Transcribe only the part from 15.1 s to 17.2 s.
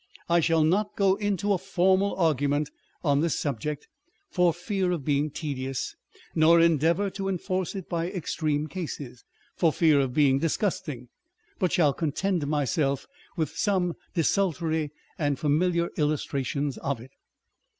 and familiar illustrations of it.